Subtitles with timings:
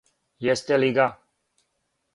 [0.45, 1.07] Јесте ли га?